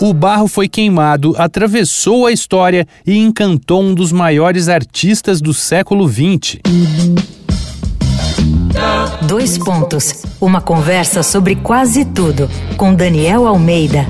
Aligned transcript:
o 0.00 0.14
barro 0.14 0.48
foi 0.48 0.66
queimado, 0.66 1.34
atravessou 1.36 2.26
a 2.26 2.32
história 2.32 2.86
e 3.06 3.18
encantou 3.18 3.82
um 3.82 3.94
dos 3.94 4.10
maiores 4.10 4.68
artistas 4.68 5.40
do 5.42 5.52
século 5.52 6.08
XX. 6.08 6.58
Dois 9.28 9.58
pontos. 9.58 10.24
Uma 10.40 10.62
conversa 10.62 11.22
sobre 11.22 11.54
quase 11.54 12.06
tudo 12.06 12.48
com 12.78 12.94
Daniel 12.94 13.46
Almeida. 13.46 14.06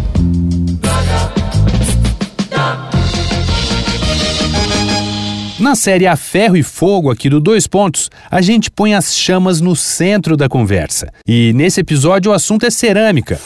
Na 5.58 5.74
série 5.74 6.06
A 6.06 6.16
Ferro 6.16 6.56
e 6.56 6.62
Fogo, 6.62 7.10
aqui 7.10 7.28
do 7.28 7.38
Dois 7.38 7.66
Pontos, 7.66 8.10
a 8.30 8.40
gente 8.40 8.70
põe 8.70 8.94
as 8.94 9.14
chamas 9.14 9.60
no 9.60 9.76
centro 9.76 10.36
da 10.36 10.48
conversa. 10.48 11.12
E 11.26 11.52
nesse 11.52 11.80
episódio 11.80 12.30
o 12.30 12.34
assunto 12.34 12.64
é 12.64 12.70
cerâmica. 12.70 13.38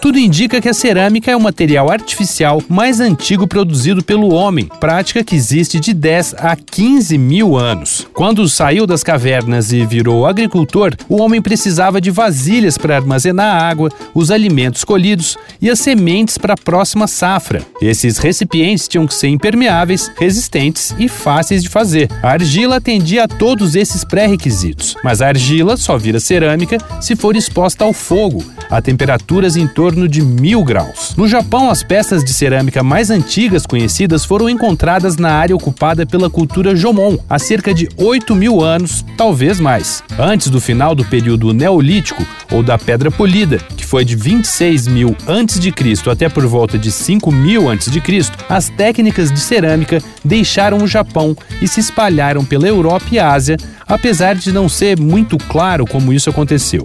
Tudo 0.00 0.18
indica 0.18 0.60
que 0.60 0.68
a 0.68 0.74
cerâmica 0.74 1.30
é 1.30 1.36
o 1.36 1.40
material 1.40 1.90
artificial 1.90 2.62
mais 2.68 3.00
antigo 3.00 3.46
produzido 3.46 4.04
pelo 4.04 4.32
homem, 4.32 4.68
prática 4.78 5.24
que 5.24 5.34
existe 5.34 5.80
de 5.80 5.92
10 5.92 6.34
a 6.38 6.54
15 6.54 7.18
mil 7.18 7.56
anos. 7.56 8.06
Quando 8.12 8.48
saiu 8.48 8.86
das 8.86 9.02
cavernas 9.02 9.72
e 9.72 9.84
virou 9.84 10.26
agricultor, 10.26 10.94
o 11.08 11.20
homem 11.20 11.42
precisava 11.42 12.00
de 12.00 12.10
vasilhas 12.10 12.78
para 12.78 12.96
armazenar 12.96 13.56
a 13.56 13.68
água, 13.68 13.90
os 14.14 14.30
alimentos 14.30 14.84
colhidos 14.84 15.36
e 15.60 15.70
as 15.70 15.80
sementes 15.80 16.38
para 16.38 16.54
a 16.54 16.58
próxima 16.58 17.06
safra. 17.06 17.62
Esses 17.80 18.18
recipientes 18.18 18.86
tinham 18.86 19.06
que 19.06 19.14
ser 19.14 19.28
impermeáveis, 19.28 20.12
resistentes 20.18 20.94
e 20.98 21.08
fáceis 21.08 21.62
de 21.62 21.68
fazer. 21.68 22.08
A 22.22 22.30
argila 22.30 22.76
atendia 22.76 23.24
a 23.24 23.28
todos 23.28 23.74
esses 23.74 24.04
pré-requisitos, 24.04 24.94
mas 25.02 25.20
a 25.20 25.28
argila 25.28 25.76
só 25.76 25.96
vira 25.96 26.20
cerâmica 26.20 26.78
se 27.00 27.16
for 27.16 27.34
exposta 27.34 27.84
ao 27.84 27.92
fogo, 27.92 28.44
a 28.70 28.80
temperaturas 28.80 29.56
em 29.56 29.66
torno 29.66 29.85
torno 29.86 30.08
de 30.08 30.20
mil 30.20 30.64
graus. 30.64 31.14
No 31.16 31.28
Japão, 31.28 31.70
as 31.70 31.80
peças 31.80 32.24
de 32.24 32.32
cerâmica 32.32 32.82
mais 32.82 33.08
antigas 33.08 33.64
conhecidas 33.64 34.24
foram 34.24 34.50
encontradas 34.50 35.16
na 35.16 35.30
área 35.30 35.54
ocupada 35.54 36.04
pela 36.04 36.28
cultura 36.28 36.74
Jomon 36.74 37.16
há 37.30 37.38
cerca 37.38 37.72
de 37.72 37.88
8 37.96 38.34
mil 38.34 38.64
anos, 38.64 39.04
talvez 39.16 39.60
mais. 39.60 40.02
Antes 40.18 40.50
do 40.50 40.60
final 40.60 40.92
do 40.92 41.04
período 41.04 41.52
Neolítico 41.52 42.26
ou 42.50 42.64
da 42.64 42.76
Pedra 42.76 43.12
Polida, 43.12 43.58
que 43.76 43.86
foi 43.86 44.04
de 44.04 44.16
26 44.16 44.88
mil 44.88 45.16
a.C. 45.24 46.10
até 46.10 46.28
por 46.28 46.44
volta 46.48 46.76
de 46.76 46.90
5 46.90 47.30
mil 47.30 47.70
a.C., 47.70 48.02
as 48.48 48.68
técnicas 48.68 49.30
de 49.30 49.38
cerâmica 49.38 50.02
deixaram 50.24 50.78
o 50.78 50.88
Japão 50.88 51.36
e 51.62 51.68
se 51.68 51.78
espalharam 51.78 52.44
pela 52.44 52.66
Europa 52.66 53.06
e 53.12 53.20
Ásia, 53.20 53.56
apesar 53.86 54.34
de 54.34 54.50
não 54.50 54.68
ser 54.68 54.98
muito 54.98 55.38
claro 55.38 55.86
como 55.86 56.12
isso 56.12 56.28
aconteceu. 56.28 56.82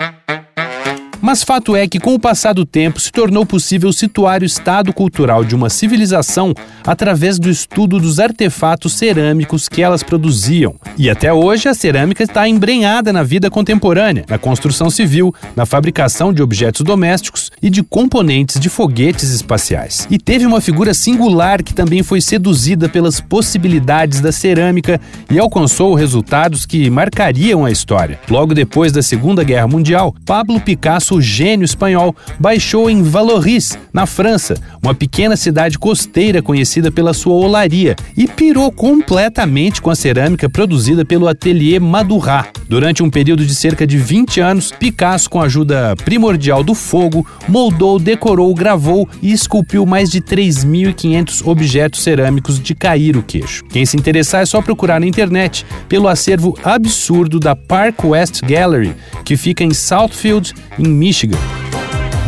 Mas 1.22 1.44
fato 1.44 1.76
é 1.76 1.88
que, 1.88 2.00
com 2.00 2.16
o 2.16 2.20
passar 2.20 2.54
do 2.54 2.66
tempo, 2.66 3.00
se 3.00 3.12
tornou 3.12 3.46
possível 3.46 3.94
situar 3.94 4.42
o 4.42 4.46
estado 4.46 4.92
cultural 4.92 5.46
de 5.46 5.54
uma 5.54 5.70
civilização 5.70 6.52
através 6.84 7.38
do 7.38 7.48
estudo 7.48 8.00
dos 8.00 8.20
artefatos 8.20 8.94
cerâmicos 8.94 9.70
que 9.70 9.84
elas 9.84 10.02
produziam. 10.02 10.76
E 10.98 11.12
até 11.12 11.32
hoje 11.32 11.70
a 11.70 11.76
cerâmica 11.76 12.24
está 12.24 12.48
embrenhada 12.48 13.14
na 13.14 13.22
vida 13.22 13.52
contemporânea, 13.52 14.26
na 14.28 14.40
construção 14.40 14.90
civil, 14.90 15.34
na 15.56 15.66
fabricação 15.66 16.34
de 16.34 16.42
objetos 16.42 16.82
domésticos 16.82 17.52
e 17.62 17.70
de 17.70 17.84
componentes 17.84 18.60
de 18.60 18.68
foguetes 18.68 19.32
espaciais. 19.32 20.08
E 20.10 20.18
teve 20.18 20.46
uma 20.48 20.60
figura 20.60 20.94
singular 20.94 21.62
que 21.62 21.74
também 21.74 22.02
foi 22.02 22.20
seduzida 22.20 22.90
pelas 22.90 23.22
possibilidades 23.22 24.22
da 24.22 24.32
cerâmica 24.32 25.00
e 25.30 25.38
alcançou 25.38 25.94
resultados 25.94 26.66
que 26.66 26.90
marcariam 26.90 27.64
a 27.64 27.72
história. 27.72 28.20
Logo 28.28 28.56
depois 28.56 28.92
da 28.92 29.04
Segunda 29.04 29.44
Guerra 29.44 29.68
Mundial, 29.68 30.16
Pablo 30.26 30.60
Picasso 30.60 31.11
nosso 31.12 31.22
gênio 31.22 31.66
espanhol 31.66 32.16
baixou 32.40 32.90
em 32.90 33.04
Valoris, 33.04 33.78
na 33.92 34.06
França, 34.06 34.56
uma 34.82 34.96
pequena 34.96 35.36
cidade 35.36 35.78
costeira 35.78 36.42
conhecida 36.42 36.90
pela 36.90 37.14
sua 37.14 37.34
olaria, 37.34 37.96
e 38.16 38.28
pirou 38.28 38.72
completamente 38.72 39.82
com 39.82 39.90
a 39.90 39.96
cerâmica 39.96 40.50
produzida 40.50 41.04
pelo 41.04 41.28
atelier 41.28 41.82
Madurat. 41.82 42.50
Durante 42.70 43.04
um 43.04 43.10
período 43.10 43.46
de 43.46 43.54
cerca 43.54 43.86
de 43.86 43.98
20 43.98 44.40
anos, 44.40 44.72
Picasso, 44.72 45.30
com 45.30 45.42
a 45.42 45.46
ajuda 45.46 45.94
primordial 46.06 46.64
do 46.64 46.74
fogo, 46.74 47.28
moldou, 47.48 48.00
decorou, 48.00 48.54
gravou 48.56 49.10
e 49.22 49.34
esculpiu 49.34 49.86
mais 49.86 50.10
de 50.10 50.22
3.500 50.22 51.46
objetos 51.46 52.02
cerâmicos 52.02 52.58
de 52.58 52.74
cair 52.74 53.18
o 53.18 53.24
queixo. 53.24 53.66
Quem 53.66 53.86
se 53.86 53.98
interessar 53.98 54.42
é 54.42 54.46
só 54.46 54.62
procurar 54.62 55.02
na 55.02 55.06
internet 55.06 55.66
pelo 55.90 56.08
acervo 56.08 56.58
absurdo 56.64 57.40
da 57.40 57.56
Park 57.56 58.06
West 58.06 58.40
Gallery, 58.42 58.96
que 59.32 59.38
fica 59.38 59.64
em 59.64 59.74
Southfield, 59.74 60.54
em 60.78 60.86
Michigan. 60.86 61.38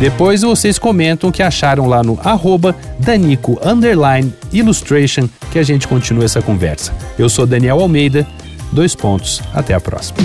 Depois 0.00 0.40
vocês 0.40 0.78
comentam 0.78 1.28
o 1.28 1.32
que 1.32 1.42
acharam 1.42 1.86
lá 1.86 2.02
no 2.02 2.18
arroba 2.24 2.74
Danico 2.98 3.60
Illustration 4.50 5.28
que 5.52 5.58
a 5.58 5.62
gente 5.62 5.86
continua 5.86 6.24
essa 6.24 6.40
conversa. 6.40 6.94
Eu 7.18 7.28
sou 7.28 7.46
Daniel 7.46 7.80
Almeida, 7.80 8.26
dois 8.72 8.94
pontos, 8.94 9.42
até 9.52 9.74
a 9.74 9.80
próxima. 9.80 10.16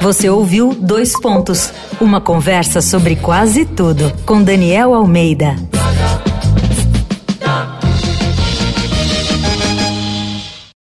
Você 0.00 0.30
ouviu 0.30 0.76
Dois 0.80 1.12
Pontos, 1.20 1.72
uma 2.00 2.20
conversa 2.20 2.80
sobre 2.80 3.16
quase 3.16 3.64
tudo 3.64 4.12
com 4.24 4.40
Daniel 4.40 4.94
Almeida. 4.94 5.56